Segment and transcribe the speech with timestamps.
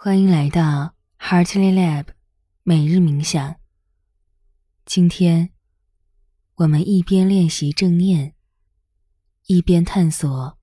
[0.00, 2.06] 欢迎来到 Heartly Lab
[2.62, 3.56] 每日冥想。
[4.84, 5.50] 今天，
[6.54, 8.32] 我们一边练习正念，
[9.46, 10.56] 一边探索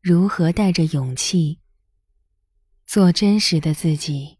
[0.00, 1.58] 如何带着勇气
[2.86, 4.38] 做真实的自己，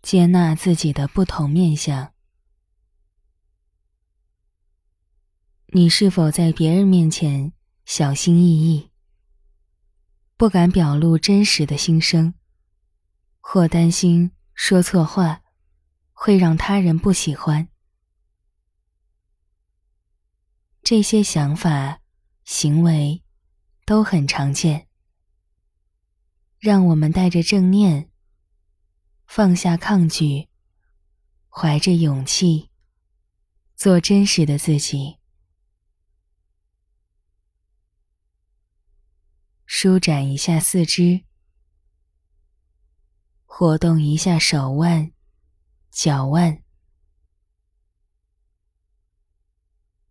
[0.00, 2.14] 接纳自己的不同面相。
[5.66, 7.52] 你是否在别人面前
[7.84, 8.88] 小心翼翼，
[10.38, 12.32] 不敢表露真实的心声？
[13.46, 15.42] 或担心说错话
[16.12, 17.68] 会让他人不喜欢，
[20.82, 22.00] 这些想法、
[22.44, 23.22] 行为
[23.84, 24.88] 都很常见。
[26.58, 28.10] 让我们带着正念，
[29.26, 30.48] 放下抗拒，
[31.50, 32.70] 怀着勇气，
[33.76, 35.18] 做真实的自己。
[39.66, 41.24] 舒展一下四肢。
[43.56, 45.12] 活动一下手腕、
[45.92, 46.64] 脚腕。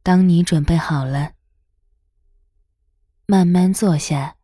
[0.01, 1.33] 当你准备好了，
[3.25, 4.37] 慢慢坐下，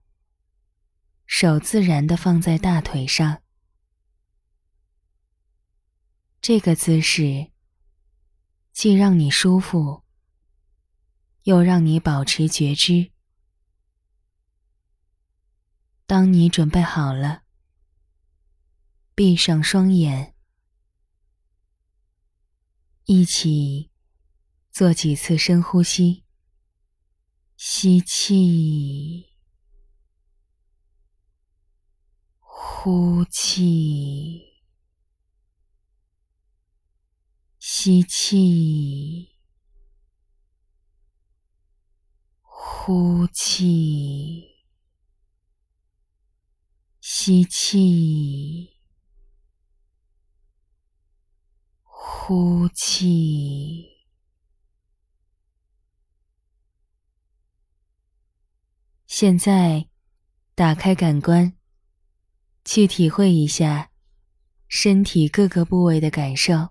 [1.25, 3.41] 手自然的放在大腿上。
[6.41, 7.53] 这个姿势
[8.73, 10.03] 既让你舒服，
[11.43, 13.13] 又让你保持觉知。
[16.05, 17.43] 当你准备好了。
[19.19, 20.33] 闭上双眼，
[23.03, 23.91] 一起
[24.71, 26.23] 做几次深呼吸。
[27.57, 29.25] 吸气，
[32.39, 34.63] 呼气，
[37.59, 39.35] 吸气，
[42.41, 44.45] 呼气，
[47.01, 48.78] 吸气。
[52.01, 54.07] 呼气。
[59.05, 59.89] 现在，
[60.55, 61.57] 打开感官，
[62.63, 63.91] 去体会一下
[64.69, 66.69] 身体各个部位的感受。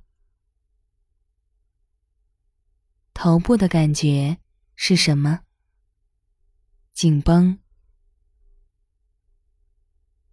[3.13, 4.39] 头部的感觉
[4.77, 5.41] 是什么？
[6.95, 7.59] 紧绷、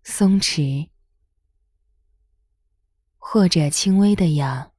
[0.04, 0.90] 松弛，
[3.18, 4.72] 或者轻微的痒。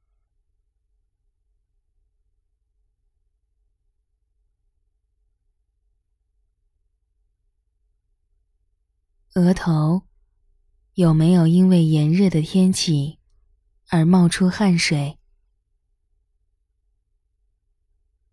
[9.37, 10.01] 额头
[10.95, 13.19] 有没有因为炎热的天气
[13.89, 15.19] 而冒出汗水，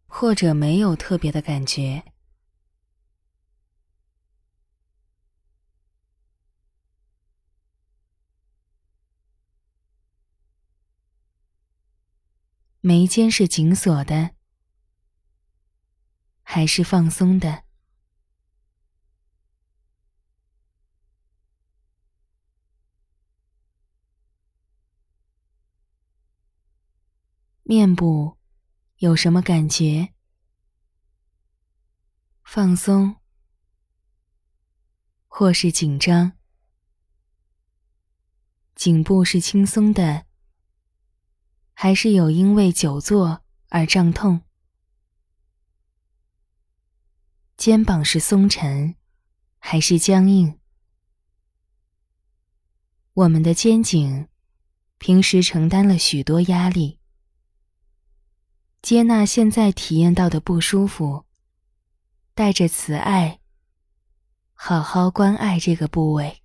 [0.06, 2.04] 或者没有特别的感觉？
[12.80, 14.30] 眉间是紧锁的，
[16.42, 17.64] 还是放松的？
[27.66, 28.36] 面部
[28.98, 30.12] 有什么感觉？
[32.44, 33.16] 放松，
[35.28, 36.32] 或是紧张？
[38.74, 40.26] 颈部是轻松的，
[41.72, 44.42] 还是有因为久坐而胀痛？
[47.56, 48.94] 肩膀是松沉，
[49.58, 50.60] 还是僵硬？
[53.14, 54.28] 我们的肩颈
[54.98, 57.00] 平时承担了许多压力。
[58.84, 61.24] 接纳现在体验到的不舒服，
[62.34, 63.40] 带着慈爱，
[64.52, 66.42] 好好关爱这个部位，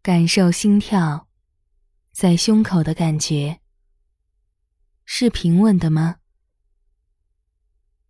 [0.00, 1.26] 感受心跳
[2.12, 3.60] 在胸口的感觉，
[5.04, 6.20] 是平稳的吗？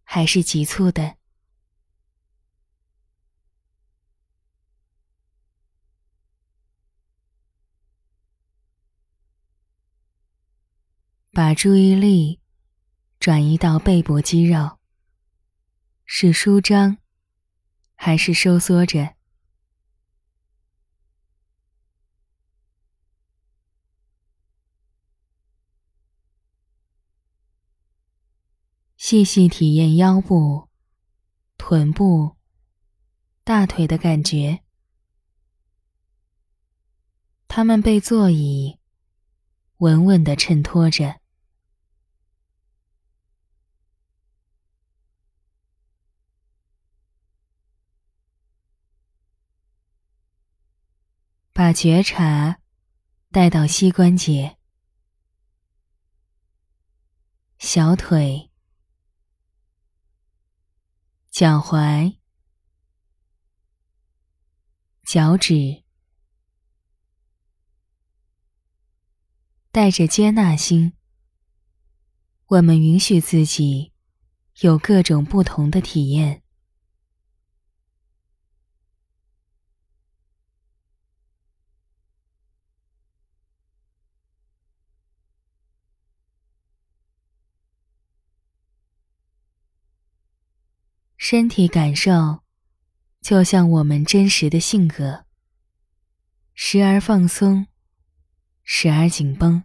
[0.02, 1.16] 还是急促的？
[11.36, 12.40] 把注意力
[13.20, 14.78] 转移到背部肌肉，
[16.06, 16.96] 是舒张
[17.94, 19.14] 还是收缩着？
[28.96, 30.70] 细细体验腰部、
[31.58, 32.36] 臀部、
[33.44, 34.62] 大腿的感觉，
[37.46, 38.78] 它们被座椅
[39.76, 41.20] 稳稳的衬托着。
[51.56, 52.60] 把觉察
[53.30, 54.58] 带到膝关节、
[57.56, 58.50] 小腿、
[61.30, 62.18] 脚踝、
[65.02, 65.82] 脚趾，
[69.72, 70.92] 带着接纳心，
[72.48, 73.94] 我们允许自己
[74.60, 76.42] 有各种不同的体验。
[91.28, 92.44] 身体感受，
[93.20, 95.24] 就像我们真实的性格，
[96.54, 97.66] 时而放松，
[98.62, 99.64] 时而紧绷。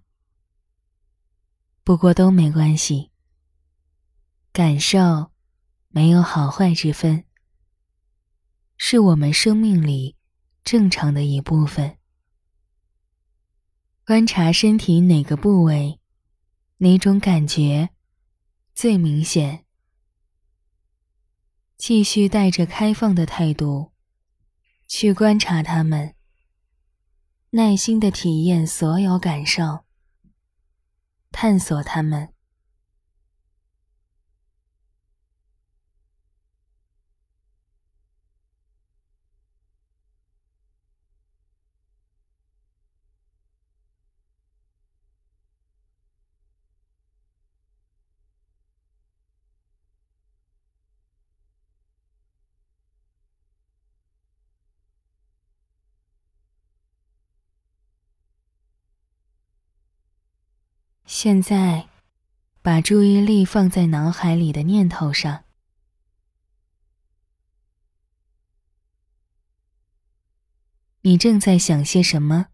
[1.83, 3.11] 不过都没关系，
[4.51, 5.29] 感受
[5.89, 7.25] 没有好坏之分，
[8.75, 10.15] 是我们生命里
[10.63, 11.99] 正常的一部分。
[14.03, 15.99] 观察身体哪个部位，
[16.77, 17.91] 哪种感觉
[18.73, 19.63] 最明显。
[21.81, 23.91] 继续带着开放的态度，
[24.87, 26.13] 去观察他们，
[27.49, 29.79] 耐心的体验所有感受，
[31.31, 32.31] 探索他们。
[61.23, 61.87] 现在，
[62.63, 65.43] 把注意力放在脑海里的念头上。
[71.01, 72.47] 你正在想些什么？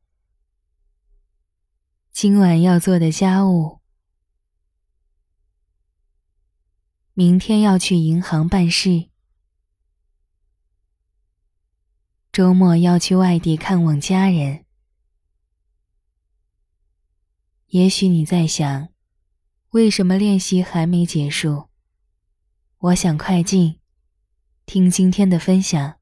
[2.11, 3.79] 今晚要做的家务？
[7.13, 9.07] 明天要去银行办事？
[12.33, 14.66] 周末要去外地看望家人？
[17.67, 18.87] 也许你在想，
[19.71, 21.67] 为什么练习还没结束？
[22.77, 23.81] 我想快进，
[24.65, 25.99] 听今天的分享。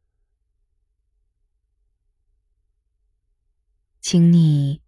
[4.00, 4.84] 请你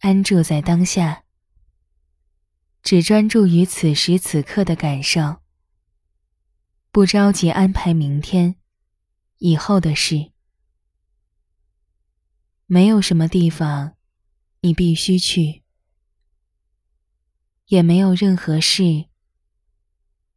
[0.00, 1.24] 安住在当下，
[2.82, 5.40] 只专注于此时此刻的感受，
[6.92, 8.56] 不着急安排明天、
[9.38, 10.32] 以后的事。
[12.66, 13.96] 没有什么地方
[14.60, 15.59] 你必须去。
[17.70, 19.06] 也没有任何事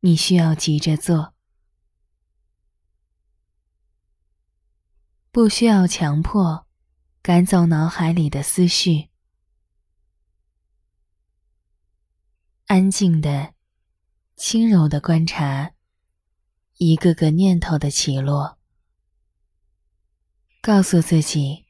[0.02, 1.34] 你需要急着做，
[5.32, 6.68] 不需要强迫
[7.24, 9.10] 赶走脑海里的思绪，
[12.68, 13.56] 安静的、
[14.36, 15.74] 轻柔的观察
[16.78, 18.60] 一个个念头的起落，
[20.62, 21.66] 告诉自己：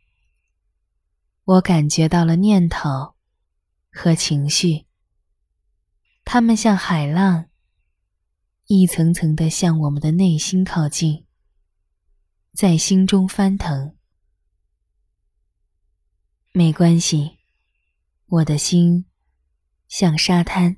[1.46, 3.16] 我感觉到了念头
[3.94, 4.88] 和情绪。
[6.26, 7.50] 它们像海浪，
[8.66, 11.26] 一层层的向我们的内心靠近，
[12.54, 13.96] 在心中翻腾。
[16.52, 17.38] 没关系，
[18.28, 19.06] 我的心
[19.88, 20.78] 像沙滩，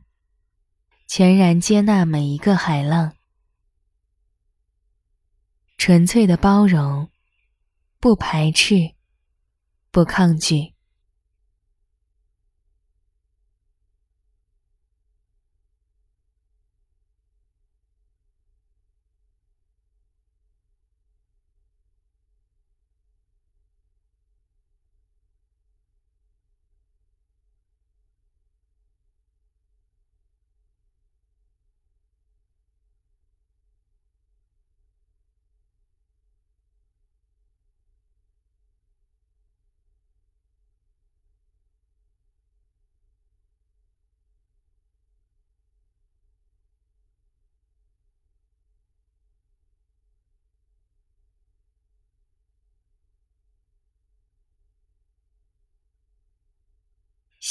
[1.08, 3.16] 全然接纳每一个海浪，
[5.78, 7.10] 纯粹的包容，
[8.00, 8.96] 不排斥，
[9.92, 10.75] 不抗拒。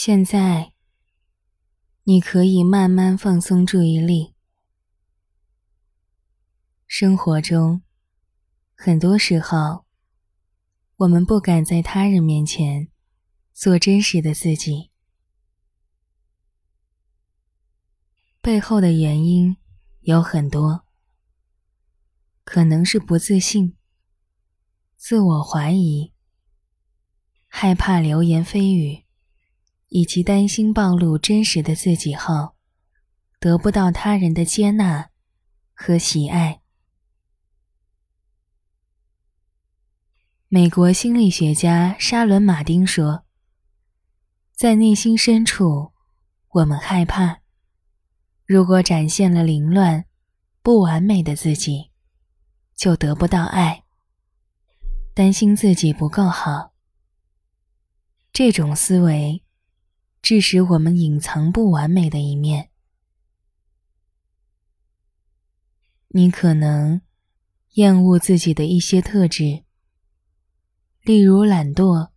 [0.06, 0.74] 现在，
[2.02, 4.34] 你可以慢慢放松注意力。
[6.86, 7.80] 生活中，
[8.74, 9.86] 很多时候，
[10.96, 12.90] 我们不敢在他人面前
[13.54, 14.90] 做真实的自己，
[18.42, 19.56] 背后的原因
[20.00, 20.84] 有很多，
[22.44, 23.74] 可能是不自信、
[24.98, 26.12] 自我怀疑，
[27.48, 29.03] 害怕流言蜚语，
[29.94, 32.56] 以及担心暴露真实的自己后，
[33.38, 35.10] 得不到他人的接纳
[35.72, 36.60] 和喜爱。
[40.48, 43.24] 美国心理学家沙伦·马丁说
[44.52, 45.92] ：“在内心深处，
[46.48, 47.38] 我们害怕，
[48.46, 50.06] 如果展现了凌乱、
[50.60, 51.92] 不完美的自己，
[52.74, 53.84] 就得不到爱。
[55.14, 56.72] 担心自己不够好。
[58.32, 59.43] 这种思维，
[60.24, 62.70] 致使我们隐藏不完美的一面。
[66.08, 67.02] 你可能
[67.72, 69.64] 厌恶自己的一些特质。”
[71.04, 72.08] 例如懒惰、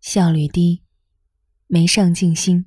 [0.00, 0.84] 效率低、
[1.66, 2.66] 没上进心。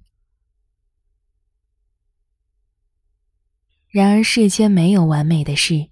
[3.88, 5.92] 然而世间没有完美的事，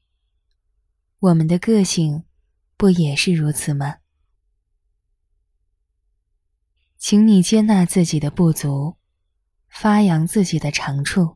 [1.19, 2.25] 我们的个性
[2.75, 4.02] 不也是如此吗？
[7.05, 8.95] 请你接纳自己的不足，
[9.67, 11.35] 发扬自己的长处，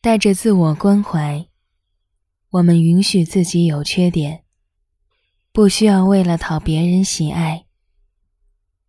[0.00, 1.50] 带着自我关怀，
[2.48, 4.46] 我们允许自己有缺点。
[5.52, 7.66] 不需要为了讨别人喜爱，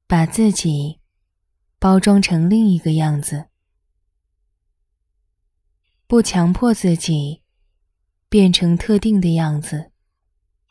[0.08, 1.02] 把自己
[1.78, 3.50] 包装成另一个样子；
[6.08, 7.42] 不强迫自己
[8.30, 9.92] 变成特定的样子，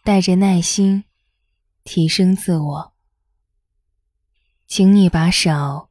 [0.03, 1.05] 带着耐心
[1.85, 2.94] 提升自我。
[4.77, 5.89] 请你把手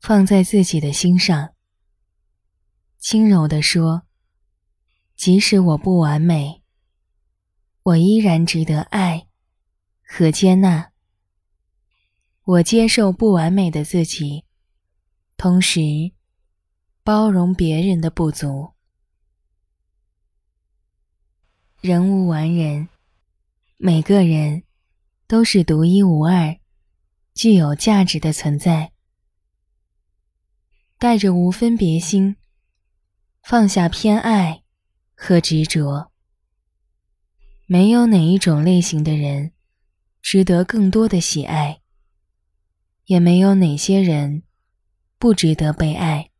[0.00, 1.54] 放在自己的心上，
[2.98, 4.02] 轻柔地说
[5.14, 6.64] ：“即使我不完美。”
[7.84, 9.28] 我依然值得爱
[10.02, 10.90] 和接纳。
[12.42, 14.46] 我接受不完美的自己，
[15.36, 15.80] 同时
[17.04, 18.72] 包容别人的不足。
[21.80, 22.88] 人无完人，
[23.76, 24.64] 每个人
[25.28, 26.58] 都是独一无二、
[27.34, 28.92] 具有价值的存在。
[30.98, 32.36] 带着无分别心，
[33.42, 34.62] 放下偏爱
[35.14, 36.12] 和执着。
[37.66, 39.52] 没有哪一种类型的人
[40.20, 41.80] 值得更多的喜爱，
[43.06, 44.42] 也没有哪些人
[45.18, 46.31] 不值得被爱。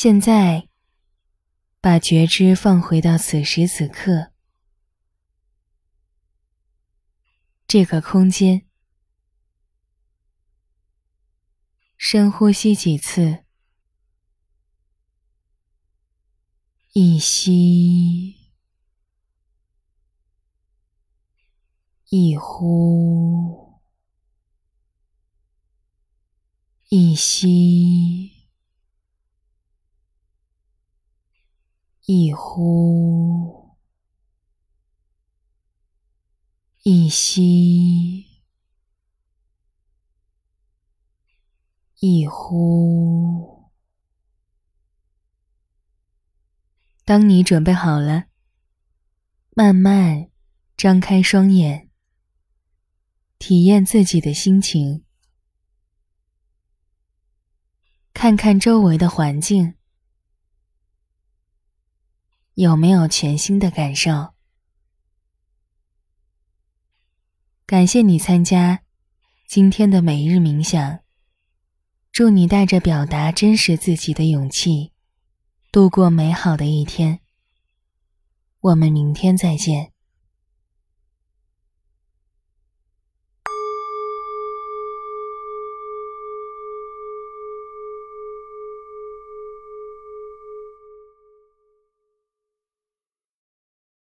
[0.00, 0.68] 现在，
[1.80, 4.32] 把觉知放回到此时此刻。
[7.66, 8.64] 这个空间，
[11.96, 13.44] 深呼吸几次，
[16.92, 18.52] 一吸
[22.10, 23.80] 一呼，
[26.88, 28.37] 一吸
[32.10, 33.76] 一呼。
[36.82, 38.24] 一吸
[42.00, 43.70] 一呼。
[47.04, 48.28] 当你准备好了，
[49.50, 50.30] 慢慢
[50.78, 51.90] 张开双眼，
[53.38, 55.04] 体验自己的心情，
[58.14, 59.74] 看看周围的环境，
[62.58, 64.30] 有没有全新的感受。
[67.64, 68.80] 感谢你参加
[69.46, 70.98] 今天的每日冥想。
[72.10, 74.90] 祝你带着表达真实自己的勇气，
[75.70, 77.20] 度过美好的一天。
[78.58, 79.92] 我们明天再见。